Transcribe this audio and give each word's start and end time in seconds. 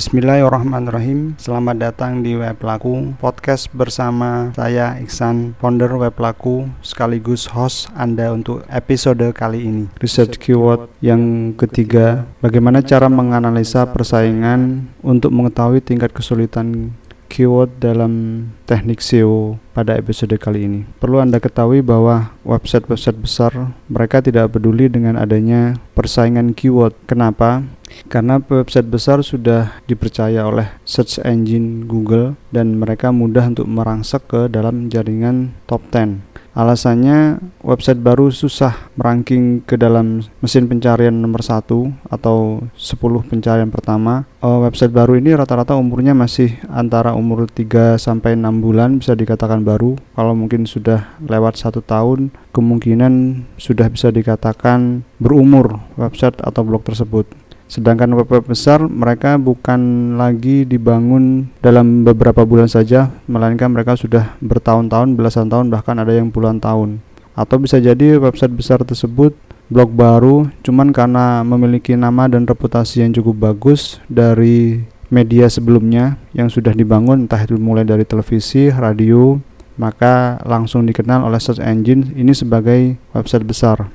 Bismillahirrahmanirrahim. 0.00 1.36
Selamat 1.36 1.76
datang 1.76 2.24
di 2.24 2.32
Web 2.32 2.64
Laku 2.64 3.12
Podcast 3.20 3.68
bersama 3.68 4.48
saya 4.56 4.96
Iksan 4.96 5.52
Founder 5.60 5.92
Web 5.92 6.16
Laku 6.16 6.72
Sekaligus 6.80 7.44
host 7.52 7.92
Anda 7.92 8.32
untuk 8.32 8.64
episode 8.72 9.20
kali 9.36 9.60
ini. 9.60 9.92
Research 10.00 10.40
keyword 10.40 10.88
yang 11.04 11.52
ketiga 11.52 12.24
Bagaimana 12.40 12.80
cara 12.80 13.12
menganalisa 13.12 13.84
persaingan 13.92 14.88
Untuk 15.04 15.36
mengetahui 15.36 15.84
tingkat 15.84 16.16
kesulitan 16.16 16.96
keyword 17.30 17.78
dalam 17.78 18.44
teknik 18.66 18.98
SEO 18.98 19.62
pada 19.70 19.94
episode 19.94 20.34
kali 20.34 20.66
ini. 20.66 20.80
Perlu 20.98 21.22
Anda 21.22 21.38
ketahui 21.38 21.78
bahwa 21.78 22.34
website-website 22.42 23.22
besar 23.22 23.54
mereka 23.86 24.18
tidak 24.18 24.58
peduli 24.58 24.90
dengan 24.90 25.14
adanya 25.14 25.78
persaingan 25.94 26.58
keyword. 26.58 26.98
Kenapa? 27.06 27.62
Karena 28.10 28.42
website 28.42 28.90
besar 28.90 29.22
sudah 29.22 29.78
dipercaya 29.86 30.46
oleh 30.46 30.74
search 30.82 31.22
engine 31.22 31.86
Google 31.86 32.34
dan 32.50 32.78
mereka 32.82 33.14
mudah 33.14 33.46
untuk 33.46 33.70
merangsek 33.70 34.26
ke 34.26 34.40
dalam 34.50 34.90
jaringan 34.90 35.54
top 35.70 35.86
10. 35.94 36.26
Alasannya 36.60 37.40
website 37.64 38.04
baru 38.04 38.28
susah 38.28 38.92
meranking 38.92 39.64
ke 39.64 39.80
dalam 39.80 40.20
mesin 40.44 40.68
pencarian 40.68 41.16
nomor 41.16 41.40
satu 41.40 41.88
atau 42.12 42.60
10 42.76 43.00
pencarian 43.24 43.72
pertama. 43.72 44.28
Oh, 44.44 44.60
website 44.60 44.92
baru 44.92 45.16
ini 45.16 45.32
rata-rata 45.32 45.72
umurnya 45.72 46.12
masih 46.12 46.60
antara 46.68 47.16
umur 47.16 47.48
3 47.48 47.96
sampai 47.96 48.36
6 48.36 48.60
bulan 48.60 49.00
bisa 49.00 49.16
dikatakan 49.16 49.64
baru. 49.64 49.96
Kalau 50.12 50.36
mungkin 50.36 50.68
sudah 50.68 51.16
lewat 51.24 51.56
satu 51.56 51.80
tahun, 51.80 52.28
kemungkinan 52.52 53.40
sudah 53.56 53.88
bisa 53.88 54.12
dikatakan 54.12 55.00
berumur 55.16 55.80
website 55.96 56.36
atau 56.44 56.60
blog 56.60 56.84
tersebut. 56.84 57.24
Sedangkan 57.70 58.10
web-web 58.18 58.50
besar 58.50 58.82
mereka 58.82 59.38
bukan 59.38 60.12
lagi 60.18 60.66
dibangun 60.66 61.54
dalam 61.62 62.02
beberapa 62.02 62.42
bulan 62.42 62.66
saja, 62.66 63.14
melainkan 63.30 63.70
mereka 63.70 63.94
sudah 63.94 64.34
bertahun-tahun, 64.42 65.14
belasan 65.14 65.46
tahun, 65.46 65.70
bahkan 65.70 65.94
ada 66.02 66.10
yang 66.10 66.34
puluhan 66.34 66.58
tahun. 66.58 66.98
Atau 67.38 67.62
bisa 67.62 67.78
jadi 67.78 68.18
website 68.18 68.50
besar 68.50 68.82
tersebut 68.82 69.38
blog 69.70 69.94
baru 69.94 70.50
cuman 70.66 70.90
karena 70.90 71.46
memiliki 71.46 71.94
nama 71.94 72.26
dan 72.26 72.42
reputasi 72.42 73.06
yang 73.06 73.14
cukup 73.14 73.54
bagus 73.54 74.02
dari 74.10 74.82
media 75.14 75.46
sebelumnya 75.46 76.18
yang 76.34 76.50
sudah 76.50 76.74
dibangun 76.74 77.30
entah 77.30 77.38
itu 77.38 77.54
mulai 77.54 77.86
dari 77.86 78.02
televisi, 78.02 78.66
radio, 78.74 79.38
maka 79.78 80.42
langsung 80.42 80.90
dikenal 80.90 81.22
oleh 81.22 81.38
search 81.38 81.62
engine 81.62 82.18
ini 82.18 82.34
sebagai 82.34 82.98
website 83.14 83.46
besar. 83.46 83.86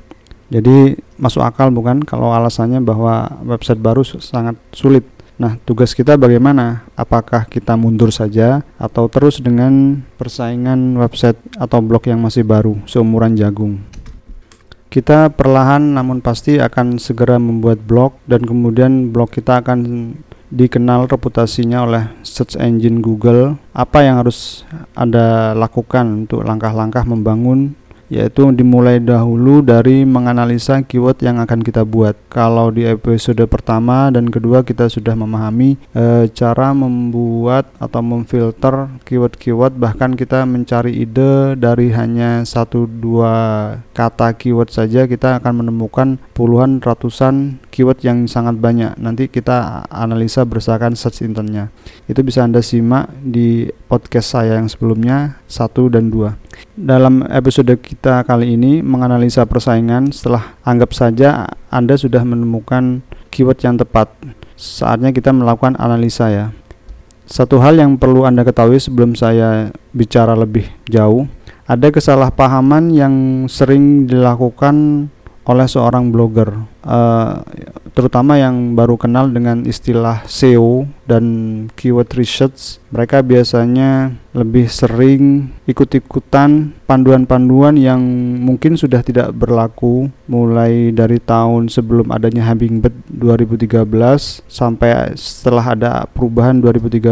Jadi 0.48 0.96
masuk 1.16 1.44
akal 1.44 1.72
bukan 1.72 2.04
kalau 2.04 2.32
alasannya 2.32 2.84
bahwa 2.84 3.28
website 3.44 3.80
baru 3.80 4.04
sangat 4.04 4.56
sulit. 4.76 5.04
Nah, 5.36 5.60
tugas 5.68 5.92
kita 5.92 6.16
bagaimana? 6.16 6.88
Apakah 6.96 7.44
kita 7.52 7.76
mundur 7.76 8.08
saja 8.08 8.64
atau 8.80 9.12
terus 9.12 9.44
dengan 9.44 10.00
persaingan 10.16 10.96
website 10.96 11.36
atau 11.60 11.84
blog 11.84 12.08
yang 12.08 12.24
masih 12.24 12.48
baru 12.48 12.80
seumuran 12.88 13.36
jagung? 13.36 13.84
Kita 14.88 15.28
perlahan 15.28 15.92
namun 15.92 16.24
pasti 16.24 16.56
akan 16.56 17.04
segera 17.04 17.36
membuat 17.36 17.84
blog 17.84 18.16
dan 18.32 18.48
kemudian 18.48 19.12
blog 19.12 19.28
kita 19.28 19.60
akan 19.60 20.16
dikenal 20.56 21.12
reputasinya 21.12 21.84
oleh 21.84 22.04
search 22.24 22.56
engine 22.56 23.04
Google. 23.04 23.60
Apa 23.76 24.08
yang 24.08 24.24
harus 24.24 24.64
Anda 24.96 25.52
lakukan 25.52 26.24
untuk 26.24 26.48
langkah-langkah 26.48 27.04
membangun 27.04 27.76
yaitu 28.08 28.46
dimulai 28.54 29.02
dahulu 29.02 29.66
dari 29.66 30.06
menganalisa 30.06 30.82
keyword 30.86 31.20
yang 31.26 31.42
akan 31.42 31.66
kita 31.66 31.82
buat. 31.84 32.14
Kalau 32.30 32.70
di 32.70 32.86
episode 32.86 33.42
pertama 33.50 34.14
dan 34.14 34.30
kedua 34.30 34.62
kita 34.62 34.88
sudah 34.92 35.18
memahami 35.18 35.78
e, 35.94 36.30
cara 36.32 36.72
membuat 36.72 37.70
atau 37.82 38.02
memfilter 38.06 38.90
keyword-keyword 39.04 39.78
bahkan 39.78 40.14
kita 40.14 40.46
mencari 40.46 40.94
ide 41.02 41.58
dari 41.58 41.90
hanya 41.92 42.46
satu 42.46 42.86
dua 42.86 43.34
kata 43.96 44.36
keyword 44.38 44.70
saja 44.70 45.08
kita 45.10 45.42
akan 45.42 45.66
menemukan 45.66 46.22
puluhan 46.36 46.84
ratusan 46.84 47.58
keyword 47.76 48.00
yang 48.08 48.24
sangat 48.24 48.56
banyak. 48.56 48.96
Nanti 48.96 49.28
kita 49.28 49.84
analisa 49.92 50.48
berdasarkan 50.48 50.96
search 50.96 51.28
intentnya. 51.28 51.68
Itu 52.08 52.24
bisa 52.24 52.48
Anda 52.48 52.64
simak 52.64 53.12
di 53.20 53.68
podcast 53.92 54.40
saya 54.40 54.56
yang 54.56 54.72
sebelumnya 54.72 55.44
satu 55.52 55.92
dan 55.92 56.08
dua. 56.08 56.40
Dalam 56.80 57.28
episode 57.28 57.76
kita 57.84 58.24
kali 58.24 58.56
ini 58.56 58.80
menganalisa 58.80 59.44
persaingan 59.44 60.16
setelah 60.16 60.56
anggap 60.64 60.96
saja 60.96 61.52
Anda 61.68 62.00
sudah 62.00 62.24
menemukan 62.24 63.04
keyword 63.28 63.60
yang 63.60 63.76
tepat. 63.76 64.08
Saatnya 64.56 65.12
kita 65.12 65.36
melakukan 65.36 65.76
analisa 65.76 66.32
ya. 66.32 66.56
Satu 67.28 67.60
hal 67.60 67.76
yang 67.76 68.00
perlu 68.00 68.24
Anda 68.24 68.48
ketahui 68.48 68.80
sebelum 68.80 69.20
saya 69.20 69.76
bicara 69.92 70.38
lebih 70.38 70.72
jauh, 70.88 71.28
ada 71.66 71.90
kesalahpahaman 71.90 72.94
yang 72.94 73.14
sering 73.50 74.06
dilakukan 74.06 75.10
oleh 75.46 75.70
seorang 75.70 76.10
blogger, 76.10 76.50
uh, 76.82 77.46
terutama 77.94 78.36
yang 78.36 78.74
baru 78.74 78.98
kenal 78.98 79.30
dengan 79.30 79.62
istilah 79.64 80.26
SEO 80.26 80.90
dan 81.06 81.26
keyword 81.78 82.12
research. 82.18 82.82
Mereka 82.90 83.22
biasanya 83.22 84.18
lebih 84.34 84.68
sering 84.68 85.54
ikut-ikutan 85.70 86.76
panduan-panduan 86.90 87.78
yang 87.78 88.02
mungkin 88.42 88.76
sudah 88.76 89.06
tidak 89.06 89.32
berlaku 89.38 90.12
mulai 90.26 90.92
dari 90.92 91.22
tahun 91.22 91.70
sebelum 91.70 92.10
adanya 92.10 92.44
Hummingbird 92.50 92.96
2013 93.14 93.86
sampai 94.50 95.14
setelah 95.16 95.78
ada 95.78 95.92
perubahan 96.10 96.58
2013. 96.60 97.06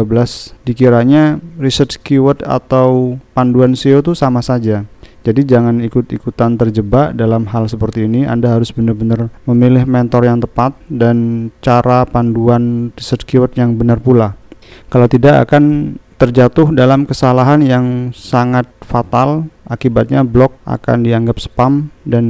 Dikiranya 0.66 1.38
research 1.56 2.02
keyword 2.02 2.42
atau 2.42 3.16
panduan 3.32 3.78
SEO 3.78 4.02
itu 4.02 4.12
sama 4.12 4.42
saja 4.42 4.84
jadi 5.24 5.40
jangan 5.40 5.80
ikut-ikutan 5.80 6.60
terjebak 6.60 7.16
dalam 7.16 7.48
hal 7.48 7.64
seperti 7.64 8.04
ini. 8.04 8.28
Anda 8.28 8.52
harus 8.52 8.68
benar-benar 8.76 9.32
memilih 9.48 9.88
mentor 9.88 10.28
yang 10.28 10.44
tepat 10.44 10.76
dan 10.92 11.48
cara 11.64 12.04
panduan 12.04 12.92
research 12.92 13.24
keyword 13.24 13.56
yang 13.56 13.80
benar 13.80 14.04
pula. 14.04 14.36
Kalau 14.92 15.08
tidak 15.08 15.48
akan 15.48 15.96
terjatuh 16.20 16.76
dalam 16.76 17.08
kesalahan 17.08 17.64
yang 17.64 18.12
sangat 18.12 18.68
fatal. 18.84 19.48
Akibatnya 19.64 20.28
blog 20.28 20.52
akan 20.68 21.00
dianggap 21.08 21.40
spam 21.40 21.88
dan 22.04 22.24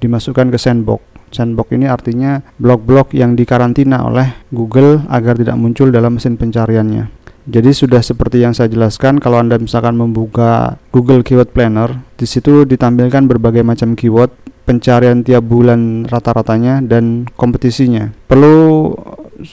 dimasukkan 0.00 0.48
ke 0.48 0.56
sandbox. 0.56 1.04
Sandbox 1.28 1.76
ini 1.76 1.84
artinya 1.84 2.40
blog-blog 2.56 3.12
yang 3.12 3.36
dikarantina 3.36 4.08
oleh 4.08 4.48
Google 4.48 5.04
agar 5.12 5.36
tidak 5.36 5.60
muncul 5.60 5.92
dalam 5.92 6.16
mesin 6.16 6.40
pencariannya. 6.40 7.19
Jadi 7.48 7.72
sudah 7.72 8.04
seperti 8.04 8.44
yang 8.44 8.52
saya 8.52 8.68
jelaskan 8.68 9.16
kalau 9.16 9.40
Anda 9.40 9.56
misalkan 9.56 9.96
membuka 9.96 10.76
Google 10.92 11.24
Keyword 11.24 11.56
Planner, 11.56 12.04
di 12.20 12.28
situ 12.28 12.68
ditampilkan 12.68 13.24
berbagai 13.24 13.64
macam 13.64 13.96
keyword, 13.96 14.32
pencarian 14.68 15.24
tiap 15.24 15.48
bulan 15.48 16.04
rata-ratanya 16.06 16.84
dan 16.84 17.26
kompetisinya. 17.34 18.12
Perlu 18.28 18.92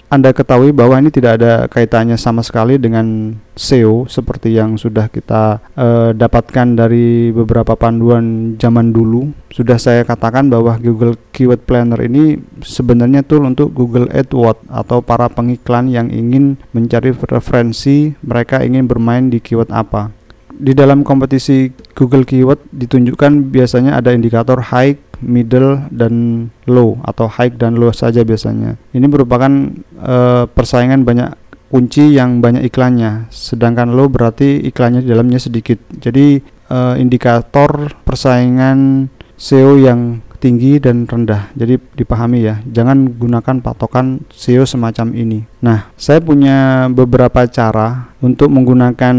anda 0.08 0.32
ketahui 0.32 0.72
bahwa 0.76 1.00
ini 1.00 1.10
tidak 1.12 1.42
ada 1.42 1.66
kaitannya 1.68 2.20
sama 2.20 2.44
sekali 2.44 2.76
dengan 2.78 3.36
SEO 3.58 4.06
seperti 4.06 4.54
yang 4.54 4.78
sudah 4.78 5.10
kita 5.10 5.60
uh, 5.74 6.12
dapatkan 6.14 6.78
dari 6.78 7.34
beberapa 7.34 7.74
panduan 7.74 8.56
zaman 8.62 8.94
dulu. 8.94 9.34
Sudah 9.50 9.82
saya 9.82 10.06
katakan 10.06 10.52
bahwa 10.52 10.78
Google 10.78 11.18
Keyword 11.34 11.66
Planner 11.66 12.00
ini 12.06 12.38
sebenarnya 12.62 13.26
tool 13.26 13.48
untuk 13.50 13.74
Google 13.74 14.12
AdWords 14.14 14.70
atau 14.70 15.02
para 15.02 15.32
pengiklan 15.32 15.90
yang 15.90 16.14
ingin 16.14 16.62
mencari 16.76 17.16
referensi 17.16 18.14
mereka 18.22 18.62
ingin 18.62 18.86
bermain 18.86 19.34
di 19.34 19.42
keyword 19.42 19.74
apa. 19.74 20.14
Di 20.58 20.74
dalam 20.74 21.06
kompetisi 21.06 21.70
Google 21.94 22.26
Keyword 22.26 22.74
ditunjukkan 22.74 23.54
biasanya 23.54 24.02
ada 24.02 24.10
indikator 24.10 24.58
high 24.74 24.98
middle 25.22 25.88
dan 25.90 26.48
low 26.70 27.00
atau 27.06 27.26
high 27.30 27.54
dan 27.54 27.78
low 27.78 27.90
saja 27.94 28.22
biasanya. 28.22 28.78
Ini 28.94 29.06
merupakan 29.10 29.50
uh, 30.02 30.46
persaingan 30.50 31.04
banyak 31.08 31.34
kunci 31.68 32.16
yang 32.16 32.40
banyak 32.40 32.64
iklannya. 32.68 33.28
Sedangkan 33.32 33.92
low 33.94 34.08
berarti 34.08 34.62
iklannya 34.64 35.04
di 35.04 35.10
dalamnya 35.12 35.40
sedikit. 35.40 35.80
Jadi 35.98 36.40
uh, 36.72 36.96
indikator 36.96 37.96
persaingan 38.04 39.10
SEO 39.38 39.78
yang 39.78 40.26
tinggi 40.38 40.78
dan 40.78 41.10
rendah. 41.10 41.50
Jadi 41.58 41.82
dipahami 41.98 42.46
ya, 42.46 42.62
jangan 42.70 43.10
gunakan 43.18 43.60
patokan 43.62 44.24
SEO 44.30 44.64
semacam 44.64 45.14
ini. 45.18 45.44
Nah, 45.60 45.90
saya 45.98 46.22
punya 46.22 46.88
beberapa 46.94 47.44
cara 47.50 48.14
untuk 48.22 48.50
menggunakan 48.50 49.16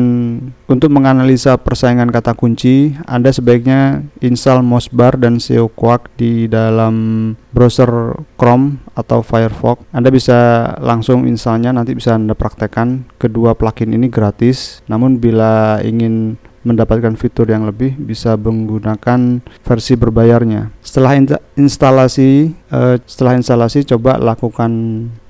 untuk 0.67 0.91
menganalisa 0.91 1.59
persaingan 1.59 2.11
kata 2.11 2.35
kunci. 2.35 2.95
Anda 3.07 3.35
sebaiknya 3.35 4.07
install 4.23 4.63
Mosbar 4.63 5.19
dan 5.19 5.43
SEO 5.43 5.71
Quark 5.71 6.15
di 6.19 6.47
dalam 6.47 7.35
browser 7.51 8.23
Chrome 8.39 8.79
atau 8.95 9.23
Firefox. 9.23 9.83
Anda 9.91 10.11
bisa 10.15 10.73
langsung 10.79 11.27
installnya 11.27 11.75
nanti 11.75 11.95
bisa 11.95 12.15
Anda 12.15 12.35
praktekkan. 12.35 13.07
Kedua 13.19 13.59
plugin 13.59 13.95
ini 13.95 14.07
gratis. 14.07 14.83
Namun 14.87 15.19
bila 15.19 15.83
ingin 15.83 16.39
mendapatkan 16.69 17.17
fitur 17.17 17.49
yang 17.49 17.65
lebih 17.65 17.97
bisa 17.97 18.37
menggunakan 18.37 19.41
versi 19.65 19.97
berbayarnya. 19.97 20.69
Setelah 20.85 21.17
in 21.17 21.27
instalasi 21.57 22.53
uh, 22.69 23.01
setelah 23.09 23.41
instalasi 23.41 23.89
coba 23.89 24.21
lakukan 24.21 24.71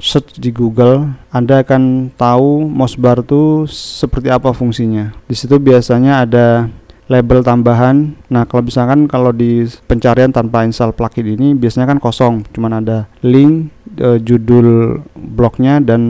search 0.02 0.42
di 0.42 0.50
Google, 0.50 1.14
Anda 1.30 1.62
akan 1.62 2.10
tahu 2.18 2.66
Mosbar 2.66 3.22
itu 3.22 3.70
seperti 3.70 4.28
apa 4.34 4.50
fungsinya. 4.50 5.14
Di 5.30 5.38
situ 5.38 5.56
biasanya 5.62 6.26
ada 6.26 6.66
label 7.08 7.40
tambahan. 7.40 8.14
Nah, 8.28 8.44
kalau 8.44 8.68
misalkan 8.68 9.08
kalau 9.08 9.32
di 9.32 9.64
pencarian 9.88 10.30
tanpa 10.30 10.62
install 10.62 10.92
plugin 10.92 11.26
ini 11.26 11.56
biasanya 11.56 11.88
kan 11.88 11.98
kosong, 11.98 12.44
cuman 12.52 12.84
ada 12.84 13.08
link, 13.24 13.72
e, 13.96 14.20
judul 14.20 15.00
blognya 15.16 15.80
dan 15.80 16.00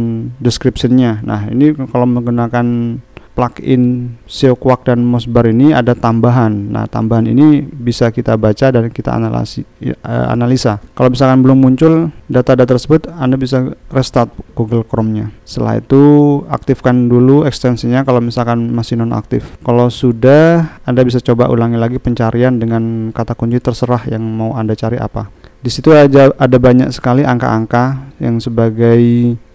descriptionnya. 0.42 1.22
Nah, 1.22 1.46
ini 1.48 1.72
kalau 1.88 2.04
menggunakan 2.04 2.98
plugin 3.38 4.19
Quark 4.58 4.90
dan 4.90 5.06
Mosbar 5.06 5.46
ini 5.46 5.70
ada 5.70 5.94
tambahan. 5.94 6.50
Nah, 6.50 6.90
tambahan 6.90 7.31
ini 7.31 7.62
bisa 7.62 8.11
kita 8.11 8.35
baca 8.35 8.75
dan 8.75 8.90
kita 8.90 9.14
analisi, 9.14 9.62
uh, 10.02 10.35
analisa. 10.35 10.82
Kalau 10.99 11.14
misalkan 11.14 11.46
belum 11.46 11.62
muncul 11.62 12.11
data-data 12.26 12.75
tersebut, 12.75 13.06
Anda 13.14 13.38
bisa 13.38 13.79
restart 13.94 14.35
Google 14.58 14.82
Chrome-nya. 14.82 15.31
Setelah 15.46 15.79
itu 15.79 16.02
aktifkan 16.50 17.06
dulu 17.06 17.46
ekstensinya 17.46 18.02
kalau 18.02 18.19
misalkan 18.19 18.75
masih 18.75 18.99
nonaktif. 18.99 19.46
Kalau 19.62 19.87
sudah, 19.87 20.82
Anda 20.82 21.06
bisa 21.06 21.23
coba 21.23 21.46
ulangi 21.46 21.79
lagi 21.79 22.02
pencarian 22.02 22.58
dengan 22.58 23.14
kata 23.14 23.38
kunci 23.38 23.62
terserah 23.62 24.02
yang 24.11 24.26
mau 24.26 24.58
Anda 24.58 24.75
cari 24.75 24.99
apa. 24.99 25.38
Di 25.58 25.75
situ 25.75 25.90
aja 25.90 26.31
ada 26.38 26.56
banyak 26.56 26.94
sekali 26.94 27.26
angka-angka 27.26 28.14
yang 28.22 28.38
sebagai 28.38 28.99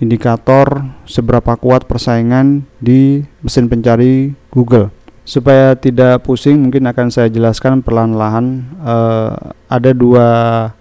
indikator 0.03 0.83
seberapa 1.07 1.55
kuat 1.55 1.87
persaingan 1.87 2.67
di 2.83 3.23
mesin 3.39 3.71
pencari 3.71 4.35
Google. 4.51 4.91
Supaya 5.23 5.71
tidak 5.79 6.27
pusing, 6.27 6.59
mungkin 6.59 6.83
akan 6.83 7.07
saya 7.07 7.31
jelaskan 7.31 7.79
perlahan-lahan. 7.79 8.67
Uh, 8.83 9.55
ada 9.71 9.95
dua 9.95 10.27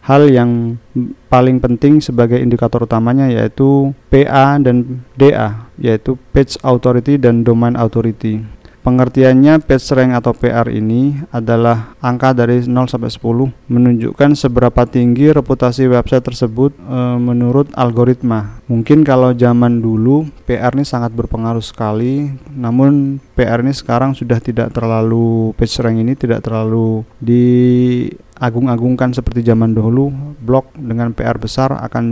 hal 0.03 0.27
yang 0.27 0.75
paling 1.31 1.63
penting 1.63 2.03
sebagai 2.03 2.43
indikator 2.43 2.83
utamanya 2.83 3.31
yaitu 3.31 3.95
PA 4.11 4.59
dan 4.59 5.07
DA, 5.15 5.71
yaitu 5.79 6.19
Page 6.35 6.59
Authority 6.67 7.23
dan 7.23 7.47
Domain 7.47 7.79
Authority. 7.79 8.43
Pengertiannya 8.83 9.63
page 9.63 9.95
rank 9.95 10.11
atau 10.19 10.35
PR 10.35 10.67
ini 10.67 11.15
adalah 11.31 11.95
angka 12.03 12.35
dari 12.35 12.67
0 12.67 12.91
sampai 12.91 13.15
10 13.15 13.71
menunjukkan 13.71 14.35
seberapa 14.35 14.83
tinggi 14.91 15.31
reputasi 15.31 15.87
website 15.87 16.27
tersebut 16.27 16.75
e, 16.75 16.99
menurut 17.23 17.71
algoritma. 17.79 18.59
Mungkin 18.67 19.07
kalau 19.07 19.39
zaman 19.39 19.79
dulu 19.79 20.27
PR 20.51 20.75
ini 20.75 20.83
sangat 20.83 21.15
berpengaruh 21.15 21.63
sekali, 21.63 22.35
namun 22.51 23.23
PR 23.39 23.63
ini 23.63 23.71
sekarang 23.71 24.19
sudah 24.19 24.43
tidak 24.43 24.75
terlalu 24.75 25.55
page 25.55 25.79
rank 25.79 26.03
ini 26.03 26.19
tidak 26.19 26.43
terlalu 26.43 27.07
diagung-agungkan 27.23 29.15
seperti 29.15 29.47
zaman 29.47 29.79
dahulu. 29.79 30.11
Blog 30.43 30.75
dengan 30.75 31.15
PR 31.15 31.39
besar 31.39 31.71
akan 31.71 32.05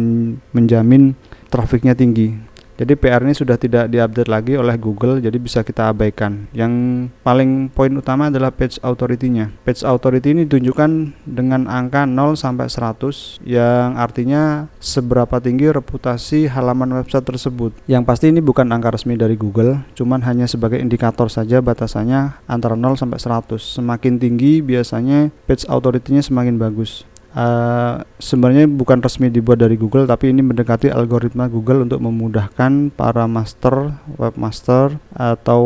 menjamin 0.55 1.19
trafiknya 1.51 1.99
tinggi. 1.99 2.31
Jadi 2.81 2.97
PR 2.97 3.21
ini 3.21 3.37
sudah 3.37 3.61
tidak 3.61 3.93
diupdate 3.93 4.33
lagi 4.33 4.57
oleh 4.57 4.73
Google, 4.81 5.21
jadi 5.21 5.37
bisa 5.37 5.61
kita 5.61 5.93
abaikan. 5.93 6.49
Yang 6.57 6.73
paling 7.21 7.69
poin 7.69 7.93
utama 7.93 8.33
adalah 8.33 8.49
page 8.49 8.81
authority-nya. 8.81 9.53
Page 9.69 9.85
authority 9.85 10.33
ini 10.33 10.49
ditunjukkan 10.49 11.13
dengan 11.29 11.69
angka 11.69 12.09
0 12.09 12.41
sampai 12.41 12.73
100 12.73 13.45
yang 13.45 14.01
artinya 14.01 14.73
seberapa 14.81 15.45
tinggi 15.45 15.69
reputasi 15.69 16.49
halaman 16.49 16.97
website 16.97 17.29
tersebut. 17.29 17.77
Yang 17.85 18.03
pasti 18.09 18.33
ini 18.33 18.41
bukan 18.41 18.65
angka 18.73 18.97
resmi 18.97 19.21
dari 19.21 19.37
Google, 19.37 19.85
cuman 19.93 20.25
hanya 20.25 20.49
sebagai 20.49 20.81
indikator 20.81 21.29
saja 21.29 21.61
batasannya 21.61 22.41
antara 22.49 22.81
0 22.81 22.97
sampai 22.97 23.21
100. 23.21 23.61
Semakin 23.61 24.17
tinggi 24.17 24.65
biasanya 24.65 25.29
page 25.45 25.69
authority-nya 25.69 26.25
semakin 26.25 26.57
bagus 26.57 27.05
uh, 27.35 28.03
sebenarnya 28.19 28.67
bukan 28.71 29.03
resmi 29.03 29.31
dibuat 29.31 29.63
dari 29.63 29.75
Google 29.79 30.07
tapi 30.07 30.31
ini 30.31 30.43
mendekati 30.43 30.91
algoritma 30.91 31.47
Google 31.47 31.87
untuk 31.87 32.03
memudahkan 32.03 32.95
para 32.95 33.25
master, 33.31 33.95
webmaster 34.19 34.99
atau 35.15 35.63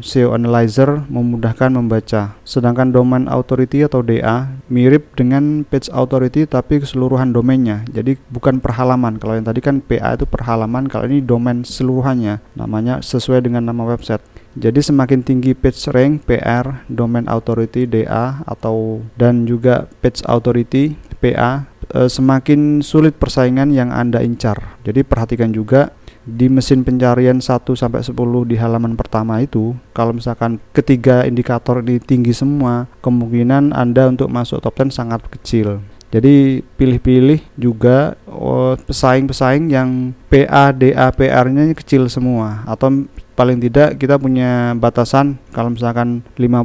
SEO 0.00 0.34
analyzer 0.34 1.04
memudahkan 1.06 1.74
membaca. 1.74 2.36
Sedangkan 2.42 2.90
domain 2.90 3.26
authority 3.30 3.86
atau 3.86 4.02
DA 4.02 4.50
mirip 4.70 5.14
dengan 5.14 5.62
page 5.66 5.90
authority 5.90 6.46
tapi 6.48 6.82
keseluruhan 6.82 7.34
domainnya. 7.34 7.86
Jadi 7.90 8.18
bukan 8.30 8.58
per 8.58 8.76
halaman. 8.76 9.18
Kalau 9.18 9.34
yang 9.38 9.46
tadi 9.46 9.60
kan 9.62 9.80
PA 9.82 10.18
itu 10.18 10.26
per 10.26 10.46
halaman, 10.46 10.90
kalau 10.90 11.06
ini 11.08 11.22
domain 11.22 11.62
seluruhannya. 11.62 12.42
Namanya 12.58 13.00
sesuai 13.02 13.44
dengan 13.44 13.66
nama 13.66 13.82
website. 13.86 14.33
Jadi 14.54 14.80
semakin 14.86 15.26
tinggi 15.26 15.50
page 15.50 15.90
rank 15.90 16.30
PR, 16.30 16.86
domain 16.86 17.26
authority 17.26 17.90
DA 17.90 18.38
atau 18.46 19.02
dan 19.18 19.50
juga 19.50 19.90
page 19.98 20.22
authority 20.30 20.94
PA 21.18 21.66
e, 21.90 22.06
semakin 22.06 22.78
sulit 22.78 23.18
persaingan 23.18 23.74
yang 23.74 23.90
Anda 23.90 24.22
incar. 24.22 24.78
Jadi 24.86 25.02
perhatikan 25.02 25.50
juga 25.50 25.90
di 26.24 26.48
mesin 26.48 26.86
pencarian 26.86 27.42
1 27.42 27.66
sampai 27.76 28.00
10 28.00 28.14
di 28.48 28.56
halaman 28.56 28.96
pertama 28.96 29.44
itu 29.44 29.76
kalau 29.92 30.16
misalkan 30.16 30.56
ketiga 30.72 31.28
indikator 31.28 31.84
ini 31.84 32.00
tinggi 32.00 32.32
semua, 32.32 32.88
kemungkinan 33.04 33.76
Anda 33.76 34.08
untuk 34.08 34.32
masuk 34.32 34.62
top 34.64 34.78
10 34.80 34.94
sangat 34.94 35.20
kecil. 35.28 35.82
Jadi 36.14 36.62
pilih-pilih 36.78 37.42
juga 37.58 38.14
oh, 38.30 38.78
pesaing-pesaing 38.78 39.66
yang 39.66 40.14
PA, 40.30 40.70
DA, 40.70 41.10
PR-nya 41.10 41.74
kecil 41.74 42.06
semua 42.06 42.62
atau 42.70 43.02
paling 43.34 43.58
tidak 43.58 43.98
kita 43.98 44.18
punya 44.18 44.72
batasan 44.78 45.38
kalau 45.50 45.74
misalkan 45.74 46.22
50 46.38 46.64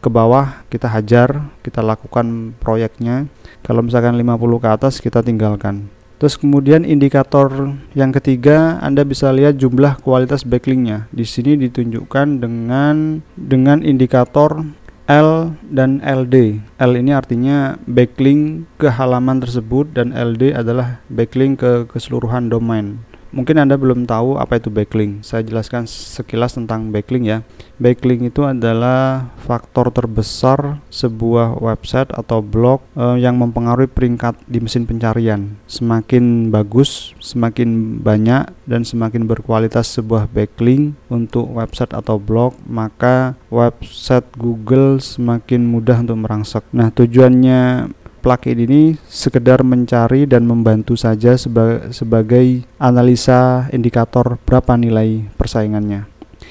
ke 0.00 0.08
bawah 0.08 0.64
kita 0.68 0.88
hajar, 0.88 1.48
kita 1.64 1.80
lakukan 1.80 2.56
proyeknya. 2.60 3.28
Kalau 3.60 3.84
misalkan 3.84 4.16
50 4.16 4.62
ke 4.62 4.68
atas 4.68 5.00
kita 5.00 5.20
tinggalkan. 5.20 5.88
Terus 6.20 6.36
kemudian 6.36 6.84
indikator 6.84 7.72
yang 7.96 8.12
ketiga 8.12 8.76
Anda 8.84 9.08
bisa 9.08 9.32
lihat 9.32 9.56
jumlah 9.56 10.04
kualitas 10.04 10.44
backlinknya. 10.44 11.08
Di 11.08 11.24
sini 11.24 11.56
ditunjukkan 11.56 12.44
dengan 12.44 13.24
dengan 13.40 13.80
indikator 13.80 14.68
L 15.10 15.58
dan 15.66 15.98
LD. 16.04 16.62
L 16.78 16.92
ini 16.94 17.10
artinya 17.10 17.74
backlink 17.88 18.68
ke 18.78 18.92
halaman 18.92 19.42
tersebut 19.42 19.90
dan 19.90 20.14
LD 20.14 20.54
adalah 20.54 21.02
backlink 21.10 21.64
ke 21.64 21.90
keseluruhan 21.90 22.46
domain. 22.46 23.02
Mungkin 23.30 23.62
Anda 23.62 23.78
belum 23.78 24.10
tahu 24.10 24.42
apa 24.42 24.58
itu 24.58 24.74
backlink. 24.74 25.22
Saya 25.22 25.46
jelaskan 25.46 25.86
sekilas 25.86 26.58
tentang 26.58 26.90
backlink 26.90 27.30
ya. 27.30 27.38
Backlink 27.78 28.34
itu 28.34 28.42
adalah 28.42 29.30
faktor 29.46 29.94
terbesar 29.94 30.82
sebuah 30.90 31.62
website 31.62 32.10
atau 32.10 32.42
blog 32.42 32.82
eh, 32.98 33.22
yang 33.22 33.38
mempengaruhi 33.38 33.86
peringkat 33.86 34.34
di 34.50 34.58
mesin 34.58 34.82
pencarian. 34.82 35.54
Semakin 35.70 36.50
bagus, 36.50 37.14
semakin 37.22 38.02
banyak 38.02 38.50
dan 38.66 38.82
semakin 38.82 39.30
berkualitas 39.30 39.86
sebuah 39.94 40.26
backlink 40.26 40.98
untuk 41.06 41.46
website 41.54 41.94
atau 41.94 42.18
blog, 42.18 42.58
maka 42.66 43.38
website 43.46 44.26
Google 44.34 44.98
semakin 44.98 45.70
mudah 45.70 46.02
untuk 46.02 46.18
merangsek. 46.18 46.66
Nah, 46.74 46.90
tujuannya 46.90 47.94
plugin 48.20 48.60
ini 48.60 48.94
sekedar 49.08 49.64
mencari 49.64 50.28
dan 50.28 50.44
membantu 50.44 50.94
saja 50.94 51.34
seba 51.40 51.88
sebagai 51.90 52.62
analisa 52.76 53.66
indikator 53.72 54.36
berapa 54.44 54.76
nilai 54.76 55.26
persaingannya. 55.40 56.06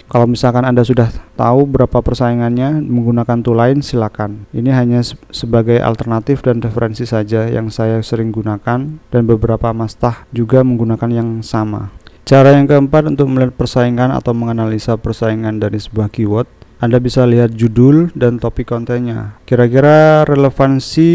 Kalau 0.10 0.26
misalkan 0.26 0.66
Anda 0.66 0.82
sudah 0.82 1.14
tahu 1.38 1.70
berapa 1.70 2.02
persaingannya 2.02 2.82
menggunakan 2.82 3.46
tool 3.46 3.62
lain 3.62 3.86
silakan. 3.86 4.50
Ini 4.50 4.74
hanya 4.74 5.06
sebagai 5.30 5.78
alternatif 5.78 6.42
dan 6.42 6.66
referensi 6.66 7.06
saja 7.06 7.46
yang 7.46 7.70
saya 7.70 8.02
sering 8.02 8.34
gunakan 8.34 8.98
dan 8.98 9.22
beberapa 9.30 9.70
mastah 9.70 10.26
juga 10.34 10.66
menggunakan 10.66 11.14
yang 11.14 11.30
sama. 11.46 11.94
Cara 12.26 12.58
yang 12.58 12.66
keempat 12.66 13.06
untuk 13.10 13.30
melihat 13.30 13.54
persaingan 13.54 14.10
atau 14.10 14.34
menganalisa 14.34 14.98
persaingan 14.98 15.62
dari 15.62 15.78
sebuah 15.78 16.10
keyword 16.10 16.50
anda 16.80 16.96
bisa 17.04 17.28
lihat 17.28 17.52
judul 17.60 18.08
dan 18.16 18.40
topik 18.40 18.72
kontennya. 18.72 19.36
Kira-kira 19.44 20.24
relevansi 20.24 21.12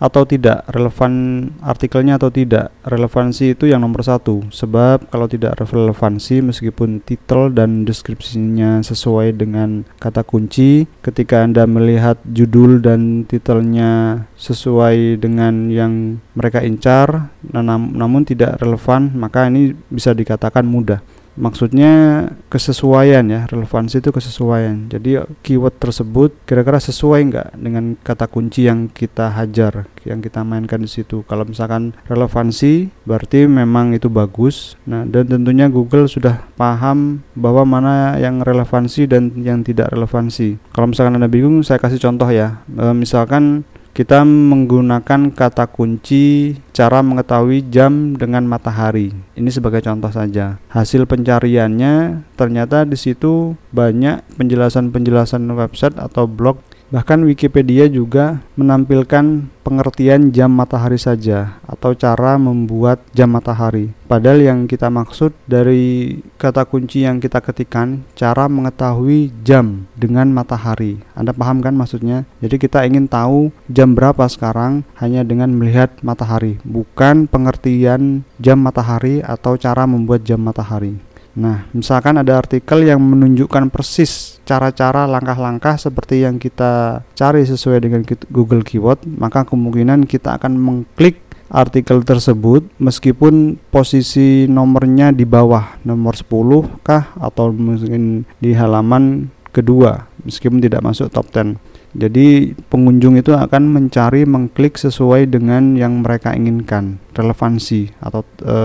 atau 0.00 0.24
tidak, 0.24 0.64
relevan 0.72 1.12
artikelnya 1.60 2.16
atau 2.16 2.32
tidak. 2.32 2.72
Relevansi 2.80 3.52
itu 3.52 3.68
yang 3.68 3.84
nomor 3.84 4.00
satu, 4.00 4.48
sebab 4.48 5.12
kalau 5.12 5.28
tidak 5.28 5.60
relevansi 5.60 6.40
meskipun 6.40 7.04
titel 7.04 7.52
dan 7.52 7.84
deskripsinya 7.84 8.80
sesuai 8.80 9.36
dengan 9.36 9.84
kata 10.00 10.24
kunci, 10.24 10.88
ketika 11.04 11.44
Anda 11.44 11.68
melihat 11.68 12.16
judul 12.24 12.80
dan 12.80 13.28
titelnya 13.28 14.24
sesuai 14.40 15.20
dengan 15.20 15.68
yang 15.68 16.24
mereka 16.32 16.64
incar, 16.64 17.28
nam 17.44 17.92
namun 17.92 18.24
tidak 18.24 18.56
relevan, 18.64 19.12
maka 19.12 19.52
ini 19.52 19.76
bisa 19.92 20.16
dikatakan 20.16 20.64
mudah. 20.64 21.04
Maksudnya 21.36 22.26
kesesuaian 22.48 23.24
ya, 23.28 23.44
relevansi 23.44 24.00
itu 24.00 24.10
kesesuaian. 24.10 24.88
Jadi 24.88 25.20
keyword 25.44 25.76
tersebut 25.76 26.32
kira-kira 26.48 26.80
sesuai 26.80 27.20
nggak 27.28 27.48
dengan 27.60 27.94
kata 28.00 28.26
kunci 28.26 28.64
yang 28.64 28.88
kita 28.88 29.32
hajar, 29.36 29.84
yang 30.08 30.24
kita 30.24 30.40
mainkan 30.42 30.80
di 30.80 30.88
situ. 30.88 31.22
Kalau 31.28 31.44
misalkan 31.44 31.92
relevansi, 32.08 32.88
berarti 33.04 33.44
memang 33.44 33.92
itu 33.92 34.08
bagus. 34.08 34.80
Nah, 34.88 35.04
dan 35.04 35.28
tentunya 35.28 35.68
Google 35.68 36.08
sudah 36.08 36.40
paham 36.56 37.20
bahwa 37.36 37.68
mana 37.68 38.16
yang 38.16 38.40
relevansi 38.40 39.04
dan 39.04 39.36
yang 39.36 39.60
tidak 39.60 39.92
relevansi. 39.92 40.56
Kalau 40.72 40.88
misalkan 40.88 41.20
Anda 41.20 41.28
bingung, 41.28 41.60
saya 41.60 41.76
kasih 41.76 42.00
contoh 42.00 42.28
ya. 42.32 42.64
E, 42.72 42.96
misalkan 42.96 43.68
kita 43.96 44.28
menggunakan 44.28 45.32
kata 45.32 45.72
kunci 45.72 46.52
cara 46.76 47.00
mengetahui 47.00 47.64
jam 47.72 48.12
dengan 48.12 48.44
matahari. 48.44 49.08
Ini 49.32 49.48
sebagai 49.48 49.80
contoh 49.80 50.12
saja. 50.12 50.60
Hasil 50.68 51.08
pencariannya 51.08 52.20
ternyata 52.36 52.84
di 52.84 53.00
situ 53.00 53.56
banyak 53.72 54.20
penjelasan-penjelasan 54.36 55.48
website 55.48 55.96
atau 55.96 56.28
blog 56.28 56.60
Bahkan 56.86 57.26
Wikipedia 57.26 57.90
juga 57.90 58.46
menampilkan 58.54 59.50
pengertian 59.66 60.30
jam 60.30 60.54
matahari 60.54 60.94
saja 60.94 61.58
atau 61.66 61.90
cara 61.98 62.38
membuat 62.38 63.02
jam 63.10 63.34
matahari. 63.34 63.90
Padahal 64.06 64.38
yang 64.38 64.58
kita 64.70 64.86
maksud 64.86 65.34
dari 65.50 66.22
kata 66.38 66.62
kunci 66.62 67.02
yang 67.02 67.18
kita 67.18 67.42
ketikkan 67.42 68.06
cara 68.14 68.46
mengetahui 68.46 69.34
jam 69.42 69.90
dengan 69.98 70.30
matahari. 70.30 71.02
Anda 71.18 71.34
paham 71.34 71.58
kan 71.58 71.74
maksudnya? 71.74 72.22
Jadi 72.38 72.54
kita 72.62 72.86
ingin 72.86 73.10
tahu 73.10 73.50
jam 73.66 73.98
berapa 73.98 74.22
sekarang 74.30 74.86
hanya 75.02 75.26
dengan 75.26 75.50
melihat 75.50 75.90
matahari, 76.06 76.62
bukan 76.62 77.26
pengertian 77.26 78.22
jam 78.38 78.62
matahari 78.62 79.26
atau 79.26 79.58
cara 79.58 79.90
membuat 79.90 80.22
jam 80.22 80.38
matahari. 80.38 81.02
Nah, 81.36 81.68
misalkan 81.76 82.16
ada 82.16 82.40
artikel 82.40 82.88
yang 82.88 82.96
menunjukkan 82.98 83.68
persis 83.68 84.40
cara-cara 84.48 85.04
langkah-langkah 85.04 85.76
seperti 85.76 86.24
yang 86.24 86.40
kita 86.40 87.04
cari 87.12 87.44
sesuai 87.44 87.78
dengan 87.84 88.00
Google 88.32 88.64
Keyword, 88.64 89.04
maka 89.04 89.44
kemungkinan 89.44 90.08
kita 90.08 90.40
akan 90.40 90.56
mengklik 90.56 91.20
artikel 91.52 92.02
tersebut 92.02 92.66
meskipun 92.80 93.60
posisi 93.70 94.50
nomornya 94.50 95.14
di 95.14 95.22
bawah 95.22 95.78
nomor 95.86 96.18
10 96.18 96.82
kah 96.82 97.14
atau 97.22 97.54
mungkin 97.54 98.26
di 98.42 98.50
halaman 98.50 99.30
kedua 99.54 100.10
meskipun 100.26 100.58
tidak 100.58 100.82
masuk 100.82 101.06
top 101.12 101.30
10. 101.30 101.54
Jadi 101.96 102.52
pengunjung 102.68 103.16
itu 103.16 103.32
akan 103.32 103.72
mencari 103.72 104.28
mengklik 104.28 104.76
sesuai 104.76 105.32
dengan 105.32 105.80
yang 105.80 106.04
mereka 106.04 106.36
inginkan, 106.36 107.00
relevansi 107.16 107.88
atau 108.04 108.20
e, 108.44 108.56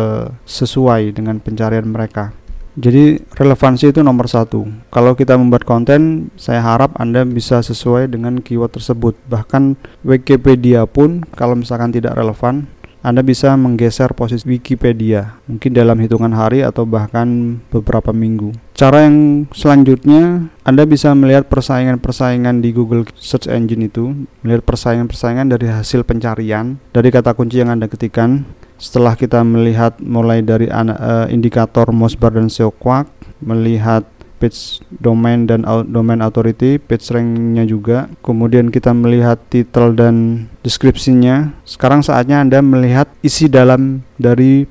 sesuai 0.43 1.15
dengan 1.15 1.39
pencarian 1.39 1.87
mereka. 1.87 2.35
Jadi 2.79 3.19
relevansi 3.35 3.91
itu 3.91 3.99
nomor 3.99 4.31
satu. 4.31 4.63
Kalau 4.87 5.11
kita 5.11 5.35
membuat 5.35 5.67
konten, 5.67 6.31
saya 6.39 6.63
harap 6.63 6.95
Anda 6.95 7.27
bisa 7.27 7.59
sesuai 7.59 8.07
dengan 8.07 8.39
keyword 8.39 8.79
tersebut. 8.79 9.19
Bahkan 9.27 9.75
Wikipedia 10.07 10.87
pun 10.87 11.27
kalau 11.35 11.59
misalkan 11.59 11.91
tidak 11.91 12.15
relevan, 12.15 12.71
Anda 13.01 13.25
bisa 13.25 13.57
menggeser 13.57 14.13
posisi 14.13 14.45
Wikipedia, 14.45 15.41
mungkin 15.49 15.73
dalam 15.73 15.97
hitungan 15.97 16.37
hari 16.37 16.61
atau 16.61 16.85
bahkan 16.85 17.57
beberapa 17.73 18.13
minggu. 18.13 18.53
Cara 18.77 19.09
yang 19.09 19.49
selanjutnya, 19.51 20.53
Anda 20.61 20.85
bisa 20.85 21.09
melihat 21.17 21.49
persaingan-persaingan 21.49 22.61
di 22.61 22.69
Google 22.69 23.09
Search 23.17 23.49
Engine 23.49 23.89
itu, 23.89 24.13
melihat 24.45 24.61
persaingan-persaingan 24.69 25.49
dari 25.49 25.65
hasil 25.73 26.05
pencarian, 26.05 26.77
dari 26.93 27.09
kata 27.09 27.33
kunci 27.33 27.57
yang 27.57 27.73
Anda 27.73 27.89
ketikkan, 27.89 28.45
setelah 28.81 29.13
kita 29.13 29.45
melihat 29.45 30.01
mulai 30.01 30.41
dari 30.41 30.65
uh, 30.73 31.29
indikator 31.29 31.93
Mosbar 31.93 32.33
dan 32.33 32.49
SEO 32.49 32.73
Quark, 32.73 33.05
melihat 33.37 34.01
page 34.41 34.81
domain 34.89 35.45
dan 35.45 35.61
domain 35.85 36.17
authority, 36.25 36.81
page 36.81 37.13
ranknya 37.13 37.61
juga. 37.69 38.09
Kemudian 38.25 38.73
kita 38.73 38.89
melihat 38.89 39.37
title 39.53 39.93
dan 39.93 40.49
deskripsinya. 40.65 41.53
Sekarang 41.61 42.01
saatnya 42.01 42.41
Anda 42.41 42.65
melihat 42.65 43.05
isi 43.21 43.45
dalam 43.45 44.01
dari 44.17 44.65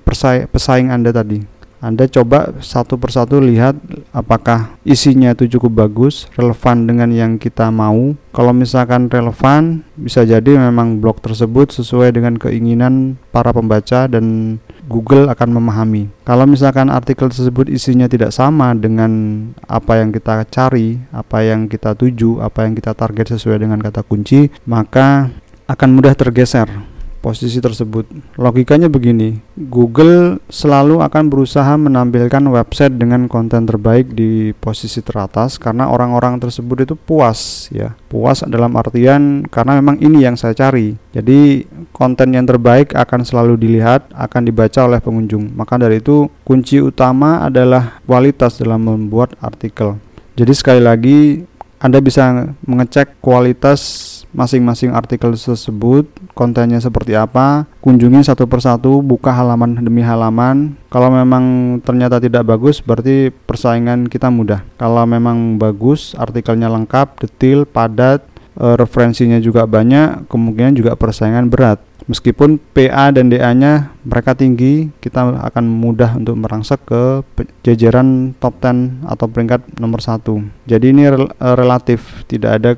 pesaing 0.50 0.90
Anda 0.90 1.14
tadi. 1.14 1.59
Anda 1.80 2.04
coba 2.04 2.60
satu 2.60 3.00
persatu 3.00 3.40
lihat 3.40 3.72
apakah 4.12 4.76
isinya 4.84 5.32
itu 5.32 5.48
cukup 5.56 5.88
bagus, 5.88 6.28
relevan 6.36 6.84
dengan 6.84 7.08
yang 7.08 7.40
kita 7.40 7.72
mau. 7.72 8.12
Kalau 8.36 8.52
misalkan 8.52 9.08
relevan, 9.08 9.80
bisa 9.96 10.28
jadi 10.28 10.60
memang 10.60 11.00
blog 11.00 11.24
tersebut 11.24 11.72
sesuai 11.72 12.12
dengan 12.12 12.36
keinginan 12.36 13.16
para 13.32 13.56
pembaca 13.56 14.04
dan 14.12 14.60
Google 14.92 15.32
akan 15.32 15.56
memahami. 15.56 16.12
Kalau 16.28 16.44
misalkan 16.44 16.92
artikel 16.92 17.32
tersebut 17.32 17.72
isinya 17.72 18.04
tidak 18.12 18.36
sama 18.36 18.76
dengan 18.76 19.40
apa 19.64 20.04
yang 20.04 20.12
kita 20.12 20.44
cari, 20.52 21.00
apa 21.16 21.48
yang 21.48 21.64
kita 21.64 21.96
tuju, 21.96 22.44
apa 22.44 22.68
yang 22.68 22.76
kita 22.76 22.92
target 22.92 23.40
sesuai 23.40 23.56
dengan 23.64 23.80
kata 23.80 24.04
kunci, 24.04 24.52
maka 24.68 25.32
akan 25.64 25.88
mudah 25.96 26.12
tergeser 26.12 26.89
posisi 27.20 27.60
tersebut. 27.60 28.08
Logikanya 28.40 28.88
begini, 28.88 29.38
Google 29.56 30.40
selalu 30.48 31.04
akan 31.04 31.28
berusaha 31.28 31.76
menampilkan 31.76 32.40
website 32.48 32.96
dengan 32.96 33.28
konten 33.28 33.68
terbaik 33.68 34.12
di 34.16 34.56
posisi 34.56 35.04
teratas 35.04 35.60
karena 35.60 35.92
orang-orang 35.92 36.40
tersebut 36.40 36.88
itu 36.88 36.94
puas 36.96 37.68
ya. 37.70 37.92
Puas 38.08 38.42
dalam 38.48 38.74
artian 38.74 39.44
karena 39.46 39.78
memang 39.78 40.00
ini 40.00 40.24
yang 40.24 40.34
saya 40.34 40.56
cari. 40.56 40.96
Jadi 41.12 41.68
konten 41.92 42.32
yang 42.34 42.48
terbaik 42.48 42.96
akan 42.96 43.22
selalu 43.22 43.60
dilihat, 43.60 44.08
akan 44.16 44.42
dibaca 44.48 44.88
oleh 44.88 44.98
pengunjung. 44.98 45.52
Maka 45.54 45.76
dari 45.76 46.00
itu 46.00 46.26
kunci 46.42 46.80
utama 46.80 47.44
adalah 47.44 48.00
kualitas 48.08 48.58
dalam 48.58 48.82
membuat 48.82 49.36
artikel. 49.38 50.00
Jadi 50.34 50.52
sekali 50.56 50.80
lagi 50.80 51.44
Anda 51.80 52.00
bisa 52.00 52.52
mengecek 52.64 53.20
kualitas 53.24 54.19
masing-masing 54.30 54.94
artikel 54.94 55.34
tersebut, 55.34 56.06
kontennya 56.38 56.78
seperti 56.78 57.18
apa, 57.18 57.66
kunjungi 57.82 58.22
satu 58.22 58.46
persatu, 58.46 59.02
buka 59.02 59.34
halaman 59.34 59.78
demi 59.82 60.02
halaman. 60.02 60.78
Kalau 60.90 61.10
memang 61.10 61.78
ternyata 61.82 62.22
tidak 62.22 62.46
bagus, 62.46 62.82
berarti 62.82 63.30
persaingan 63.30 64.06
kita 64.06 64.30
mudah. 64.30 64.62
Kalau 64.78 65.02
memang 65.06 65.58
bagus, 65.58 66.14
artikelnya 66.14 66.70
lengkap, 66.70 67.26
detail, 67.26 67.66
padat, 67.66 68.22
e, 68.58 68.66
referensinya 68.78 69.38
juga 69.42 69.66
banyak, 69.66 70.30
kemungkinan 70.30 70.74
juga 70.78 70.92
persaingan 70.94 71.50
berat. 71.50 71.82
Meskipun 72.10 72.58
PA 72.74 73.14
dan 73.14 73.30
DA-nya 73.30 73.94
mereka 74.02 74.34
tinggi, 74.34 74.90
kita 74.98 75.30
akan 75.46 75.64
mudah 75.70 76.18
untuk 76.18 76.42
merangsek 76.42 76.82
ke 76.82 77.22
jajaran 77.62 78.34
top 78.42 78.58
10 78.58 79.06
atau 79.06 79.26
peringkat 79.30 79.78
nomor 79.78 80.02
satu. 80.02 80.42
Jadi 80.66 80.90
ini 80.90 81.06
rel 81.06 81.30
relatif, 81.38 82.26
tidak 82.26 82.50
ada 82.58 82.70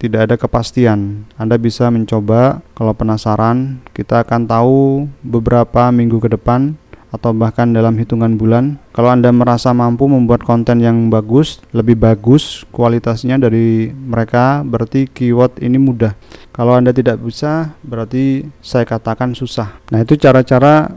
tidak 0.00 0.20
ada 0.26 0.34
kepastian. 0.40 1.28
Anda 1.36 1.60
bisa 1.60 1.92
mencoba 1.92 2.64
kalau 2.72 2.96
penasaran, 2.96 3.84
kita 3.92 4.24
akan 4.24 4.48
tahu 4.48 5.06
beberapa 5.20 5.92
minggu 5.92 6.16
ke 6.24 6.32
depan 6.32 6.80
atau 7.10 7.34
bahkan 7.34 7.68
dalam 7.74 7.98
hitungan 7.98 8.38
bulan. 8.38 8.78
Kalau 8.94 9.10
Anda 9.10 9.34
merasa 9.34 9.74
mampu 9.74 10.06
membuat 10.06 10.46
konten 10.46 10.80
yang 10.80 11.10
bagus, 11.10 11.58
lebih 11.74 11.98
bagus 11.98 12.64
kualitasnya 12.70 13.36
dari 13.36 13.90
mereka, 13.90 14.62
berarti 14.62 15.10
keyword 15.10 15.58
ini 15.60 15.76
mudah. 15.76 16.14
Kalau 16.54 16.78
Anda 16.78 16.94
tidak 16.94 17.18
bisa, 17.20 17.74
berarti 17.82 18.46
saya 18.62 18.86
katakan 18.86 19.34
susah. 19.34 19.82
Nah, 19.90 20.02
itu 20.02 20.14
cara-cara 20.16 20.90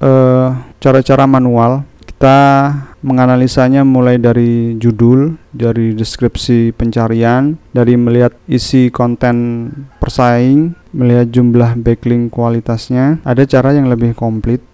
eh, 0.00 0.48
cara-cara 0.80 1.24
manual 1.24 1.84
kita 2.24 2.72
menganalisanya 3.04 3.84
mulai 3.84 4.16
dari 4.16 4.80
judul, 4.80 5.36
dari 5.52 5.92
deskripsi 5.92 6.72
pencarian, 6.72 7.60
dari 7.76 8.00
melihat 8.00 8.32
isi 8.48 8.88
konten 8.88 9.68
persaing, 10.00 10.72
melihat 10.96 11.28
jumlah 11.28 11.76
backlink 11.84 12.32
kualitasnya. 12.32 13.20
Ada 13.28 13.44
cara 13.44 13.76
yang 13.76 13.92
lebih 13.92 14.16
komplit 14.16 14.64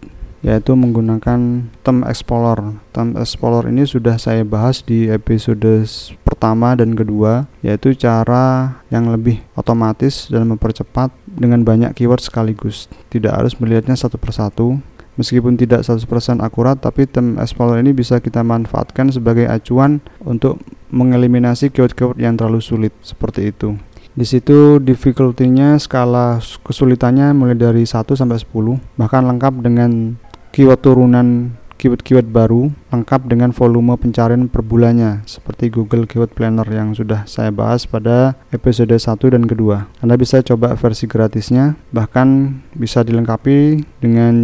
yaitu 0.46 0.78
menggunakan 0.78 1.66
term 1.82 2.06
explorer. 2.06 2.78
Term 2.94 3.18
explorer 3.18 3.66
ini 3.66 3.82
sudah 3.82 4.14
saya 4.14 4.46
bahas 4.46 4.86
di 4.86 5.10
episode 5.10 5.90
pertama 6.22 6.78
dan 6.78 6.94
kedua, 6.94 7.50
yaitu 7.66 7.98
cara 7.98 8.78
yang 8.94 9.10
lebih 9.10 9.42
otomatis 9.58 10.30
dan 10.30 10.46
mempercepat 10.46 11.10
dengan 11.26 11.66
banyak 11.66 11.98
keyword 11.98 12.22
sekaligus. 12.22 12.86
Tidak 13.10 13.34
harus 13.34 13.58
melihatnya 13.58 13.98
satu 13.98 14.22
persatu, 14.22 14.78
Meskipun 15.18 15.58
tidak 15.58 15.82
100% 15.82 16.38
akurat, 16.40 16.78
tapi 16.78 17.04
Term 17.04 17.36
Explorer 17.36 17.82
ini 17.82 17.90
bisa 17.90 18.22
kita 18.22 18.46
manfaatkan 18.46 19.10
sebagai 19.10 19.50
acuan 19.50 19.98
untuk 20.22 20.62
mengeliminasi 20.94 21.70
keyword-keyword 21.74 22.18
yang 22.18 22.38
terlalu 22.38 22.62
sulit 22.62 22.94
seperti 23.02 23.50
itu. 23.50 23.76
Di 24.10 24.26
situ 24.26 24.82
difficulty-nya 24.82 25.78
skala 25.78 26.42
kesulitannya 26.66 27.30
mulai 27.30 27.54
dari 27.54 27.86
1 27.86 28.02
sampai 28.18 28.42
10, 28.42 28.98
bahkan 28.98 29.22
lengkap 29.22 29.62
dengan 29.62 30.18
keyword 30.50 30.82
turunan 30.82 31.54
keyword-keyword 31.80 32.28
baru 32.28 32.68
lengkap 32.92 33.24
dengan 33.24 33.56
volume 33.56 33.96
pencarian 33.96 34.52
per 34.52 34.60
bulannya 34.60 35.24
seperti 35.24 35.72
Google 35.72 36.04
Keyword 36.04 36.36
Planner 36.36 36.68
yang 36.68 36.92
sudah 36.92 37.24
saya 37.24 37.48
bahas 37.48 37.88
pada 37.88 38.36
episode 38.52 38.92
1 38.92 39.08
dan 39.32 39.48
kedua. 39.48 39.88
Anda 40.04 40.20
bisa 40.20 40.44
coba 40.44 40.76
versi 40.76 41.08
gratisnya 41.08 41.80
bahkan 41.88 42.60
bisa 42.76 43.00
dilengkapi 43.00 43.80
dengan 44.04 44.34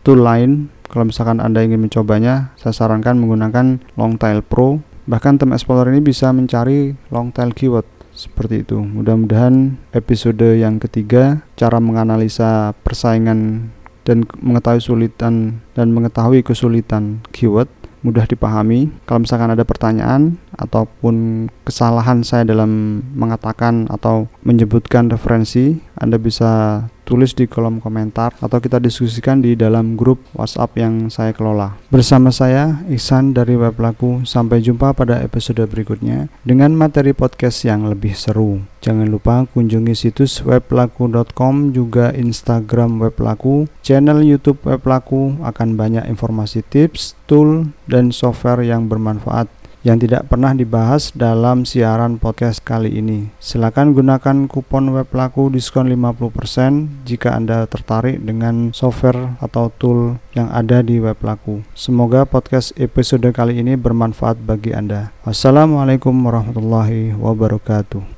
tool 0.00 0.24
lain 0.24 0.72
Kalau 0.88 1.04
misalkan 1.04 1.36
Anda 1.44 1.60
ingin 1.60 1.84
mencobanya, 1.84 2.56
saya 2.56 2.72
sarankan 2.72 3.20
menggunakan 3.20 3.76
Longtail 4.00 4.40
Pro. 4.40 4.80
Bahkan 5.04 5.36
Term 5.36 5.52
Explorer 5.52 5.92
ini 5.92 6.00
bisa 6.00 6.32
mencari 6.32 6.96
long 7.12 7.28
tail 7.28 7.52
keyword 7.52 7.84
seperti 8.18 8.66
itu. 8.66 8.82
Mudah-mudahan 8.82 9.78
episode 9.94 10.58
yang 10.58 10.82
ketiga 10.82 11.46
cara 11.54 11.78
menganalisa 11.78 12.74
persaingan 12.82 13.70
dan 14.08 14.24
mengetahui 14.40 14.80
sulitan 14.80 15.60
dan 15.76 15.92
mengetahui 15.92 16.40
kesulitan 16.40 17.20
keyword 17.28 17.68
mudah 18.00 18.24
dipahami. 18.24 18.88
Kalau 19.04 19.28
misalkan 19.28 19.52
ada 19.52 19.68
pertanyaan 19.68 20.40
ataupun 20.58 21.46
kesalahan 21.62 22.26
saya 22.26 22.42
dalam 22.42 23.00
mengatakan 23.14 23.86
atau 23.88 24.26
menyebutkan 24.42 25.08
referensi, 25.08 25.78
Anda 25.94 26.18
bisa 26.18 26.84
tulis 27.08 27.32
di 27.32 27.48
kolom 27.48 27.80
komentar 27.80 28.36
atau 28.36 28.60
kita 28.60 28.76
diskusikan 28.76 29.40
di 29.40 29.56
dalam 29.56 29.96
grup 29.96 30.20
WhatsApp 30.36 30.76
yang 30.76 31.08
saya 31.08 31.32
kelola. 31.32 31.80
Bersama 31.88 32.28
saya 32.28 32.84
Ihsan 32.92 33.32
dari 33.32 33.56
Web 33.56 33.80
Laku. 33.80 34.28
Sampai 34.28 34.60
jumpa 34.60 34.92
pada 34.92 35.24
episode 35.24 35.64
berikutnya 35.64 36.28
dengan 36.44 36.76
materi 36.76 37.16
podcast 37.16 37.64
yang 37.64 37.88
lebih 37.88 38.12
seru. 38.12 38.60
Jangan 38.84 39.08
lupa 39.08 39.48
kunjungi 39.48 39.96
situs 39.96 40.44
weblaku.com 40.44 41.72
juga 41.72 42.12
Instagram 42.12 43.00
Weblaku, 43.00 43.66
channel 43.80 44.20
YouTube 44.20 44.60
Weblaku 44.68 45.40
akan 45.40 45.80
banyak 45.80 46.04
informasi 46.06 46.62
tips, 46.62 47.16
tool, 47.24 47.72
dan 47.88 48.12
software 48.12 48.62
yang 48.62 48.86
bermanfaat 48.86 49.50
yang 49.86 49.98
tidak 50.02 50.26
pernah 50.26 50.54
dibahas 50.54 51.14
dalam 51.14 51.62
siaran 51.62 52.18
podcast 52.18 52.62
kali 52.62 52.98
ini. 52.98 53.30
Silakan 53.38 53.94
gunakan 53.94 54.50
kupon 54.50 54.90
web 54.90 55.08
laku 55.14 55.50
diskon 55.52 55.88
50% 55.90 57.06
jika 57.06 57.34
Anda 57.34 57.64
tertarik 57.70 58.22
dengan 58.22 58.74
software 58.74 59.38
atau 59.38 59.70
tool 59.78 60.18
yang 60.34 60.50
ada 60.50 60.82
di 60.82 60.98
web 60.98 61.18
laku. 61.22 61.62
Semoga 61.78 62.26
podcast 62.26 62.74
episode 62.74 63.30
kali 63.30 63.62
ini 63.62 63.78
bermanfaat 63.78 64.42
bagi 64.42 64.74
Anda. 64.74 65.14
Wassalamualaikum 65.22 66.14
warahmatullahi 66.14 67.14
wabarakatuh. 67.14 68.17